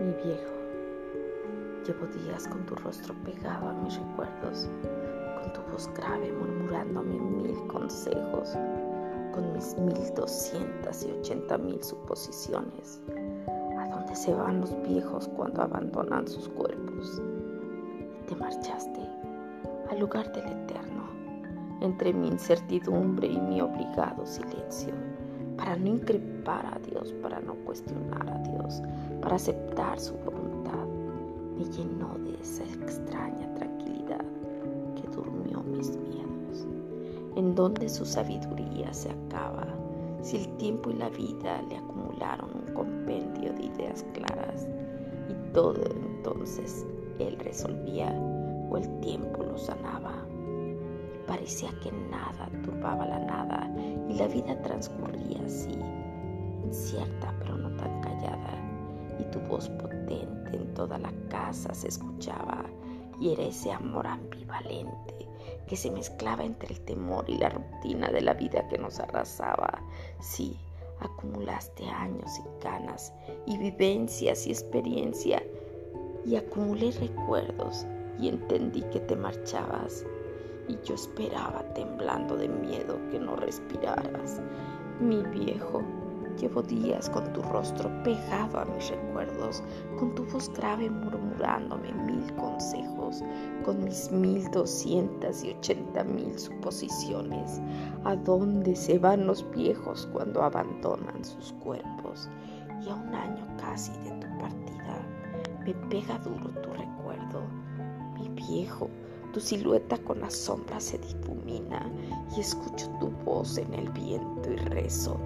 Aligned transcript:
Mi 0.00 0.12
viejo, 0.24 0.54
llevo 1.86 2.06
días 2.24 2.48
con 2.48 2.64
tu 2.66 2.74
rostro 2.76 3.14
pegado 3.24 3.68
a 3.68 3.72
mis 3.74 3.98
recuerdos, 3.98 4.68
con 5.40 5.52
tu 5.52 5.60
voz 5.70 5.90
grave 5.94 6.32
murmurándome 6.32 7.18
mil 7.18 7.66
consejos, 7.66 8.56
con 9.32 9.52
mis 9.52 9.76
mil 9.76 10.14
doscientas 10.14 11.04
y 11.04 11.12
ochenta 11.12 11.58
mil 11.58 11.82
suposiciones. 11.82 13.02
¿A 13.78 13.88
dónde 13.88 14.14
se 14.14 14.32
van 14.32 14.60
los 14.60 14.74
viejos 14.82 15.28
cuando 15.36 15.62
abandonan 15.62 16.26
sus 16.26 16.48
cuerpos? 16.48 17.20
te 18.26 18.36
marchaste 18.36 19.00
al 19.90 19.98
lugar 19.98 20.32
del 20.32 20.46
eterno, 20.46 21.08
entre 21.80 22.12
mi 22.12 22.28
incertidumbre 22.28 23.26
y 23.26 23.38
mi 23.38 23.60
obligado 23.60 24.24
silencio 24.24 24.94
para 25.56 25.76
no 25.76 25.88
increpar 25.88 26.66
a 26.66 26.78
Dios, 26.90 27.12
para 27.22 27.40
no 27.40 27.54
cuestionar 27.64 28.28
a 28.28 28.38
Dios, 28.38 28.82
para 29.20 29.36
aceptar 29.36 29.98
su 29.98 30.14
voluntad, 30.14 30.86
me 31.56 31.64
llenó 31.64 32.14
de 32.24 32.34
esa 32.40 32.64
extraña 32.64 33.52
tranquilidad 33.54 34.24
que 34.96 35.08
durmió 35.08 35.62
mis 35.62 35.96
miedos, 35.96 36.66
en 37.36 37.54
donde 37.54 37.88
su 37.88 38.04
sabiduría 38.04 38.92
se 38.92 39.10
acaba, 39.10 39.66
si 40.22 40.38
el 40.38 40.56
tiempo 40.56 40.90
y 40.90 40.94
la 40.94 41.08
vida 41.10 41.62
le 41.68 41.76
acumularon 41.76 42.50
un 42.54 42.74
compendio 42.74 43.52
de 43.52 43.64
ideas 43.64 44.04
claras, 44.14 44.66
y 45.28 45.52
todo 45.52 45.80
entonces 45.84 46.86
él 47.18 47.36
resolvía 47.38 48.10
o 48.70 48.76
el 48.76 49.00
tiempo 49.00 49.42
lo 49.42 49.58
sanaba. 49.58 50.12
Parecía 51.26 51.70
que 51.82 51.92
nada 52.10 52.48
turbaba 52.64 53.06
la 53.06 53.18
y 54.12 54.18
la 54.18 54.28
vida 54.28 54.60
transcurría 54.62 55.40
así, 55.44 55.78
incierta 56.64 57.34
pero 57.38 57.56
no 57.56 57.74
tan 57.76 58.00
callada, 58.02 58.58
y 59.18 59.24
tu 59.30 59.40
voz 59.40 59.68
potente 59.70 60.56
en 60.56 60.74
toda 60.74 60.98
la 60.98 61.12
casa 61.28 61.72
se 61.74 61.88
escuchaba 61.88 62.64
y 63.20 63.32
era 63.32 63.44
ese 63.44 63.72
amor 63.72 64.06
ambivalente 64.06 65.28
que 65.66 65.76
se 65.76 65.90
mezclaba 65.90 66.44
entre 66.44 66.74
el 66.74 66.80
temor 66.80 67.24
y 67.28 67.38
la 67.38 67.48
rutina 67.48 68.10
de 68.10 68.20
la 68.20 68.34
vida 68.34 68.66
que 68.68 68.78
nos 68.78 68.98
arrasaba. 69.00 69.80
Sí, 70.20 70.58
acumulaste 71.00 71.88
años 71.88 72.38
y 72.38 72.64
ganas 72.64 73.12
y 73.46 73.56
vivencias 73.56 74.46
y 74.46 74.50
experiencia 74.50 75.42
y 76.24 76.36
acumulé 76.36 76.90
recuerdos 76.92 77.86
y 78.18 78.28
entendí 78.28 78.82
que 78.92 79.00
te 79.00 79.16
marchabas 79.16 80.04
y 80.68 80.78
yo 80.84 80.94
esperaba 80.94 81.62
temblando 81.74 82.36
de 82.36 82.48
miedo 82.48 82.98
que 83.10 83.18
no 83.18 83.36
respiraras. 83.36 84.40
Mi 85.00 85.22
viejo, 85.24 85.82
llevo 86.38 86.62
días 86.62 87.10
con 87.10 87.32
tu 87.32 87.42
rostro 87.42 87.90
pegado 88.02 88.60
a 88.60 88.64
mis 88.64 88.90
recuerdos, 88.90 89.62
con 89.98 90.14
tu 90.14 90.24
voz 90.26 90.52
grave 90.54 90.88
murmurándome 90.88 91.92
mil 91.92 92.32
consejos, 92.34 93.22
con 93.64 93.84
mis 93.84 94.10
mil 94.10 94.48
doscientas 94.50 95.44
y 95.44 95.50
ochenta 95.50 96.04
mil 96.04 96.38
suposiciones. 96.38 97.60
¿A 98.04 98.16
dónde 98.16 98.74
se 98.76 98.98
van 98.98 99.26
los 99.26 99.48
viejos 99.50 100.08
cuando 100.12 100.42
abandonan 100.42 101.24
sus 101.24 101.52
cuerpos? 101.54 102.28
Y 102.84 102.88
a 102.88 102.94
un 102.94 103.14
año 103.14 103.46
casi 103.58 103.92
de 103.98 104.10
tu 104.12 104.26
partida, 104.38 105.06
me 105.64 105.74
pega 105.88 106.18
duro 106.18 106.50
tu 106.62 106.70
recuerdo, 106.70 107.42
mi 108.14 108.28
viejo 108.30 108.88
tu 109.32 109.40
silueta 109.40 109.96
con 109.98 110.20
la 110.20 110.30
sombra 110.30 110.78
se 110.78 110.98
difumina 110.98 111.90
y 112.36 112.40
escucho 112.40 112.88
tu 113.00 113.08
voz 113.24 113.56
en 113.56 113.72
el 113.72 113.88
viento 113.90 114.52
y 114.52 114.56
rezo, 114.56 115.18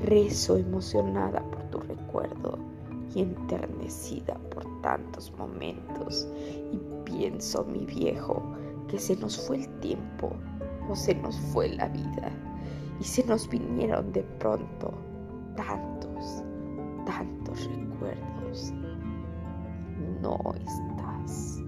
rezo 0.00 0.56
emocionada 0.58 1.42
por 1.50 1.62
tu 1.64 1.80
recuerdo 1.80 2.58
y 3.14 3.22
enternecida 3.22 4.34
por 4.50 4.64
tantos 4.82 5.32
momentos. 5.38 6.28
Y 6.72 6.78
pienso, 7.04 7.64
mi 7.64 7.86
viejo, 7.86 8.42
que 8.88 8.98
se 8.98 9.16
nos 9.16 9.38
fue 9.46 9.62
el 9.62 9.80
tiempo 9.80 10.30
o 10.90 10.94
se 10.94 11.14
nos 11.14 11.38
fue 11.52 11.70
la 11.70 11.88
vida 11.88 12.30
y 13.00 13.04
se 13.04 13.24
nos 13.24 13.48
vinieron 13.48 14.12
de 14.12 14.22
pronto 14.38 14.92
tantos, 15.56 16.42
tantos 17.06 17.66
recuerdos. 17.66 18.72
No 20.20 20.38
estás. 20.54 21.63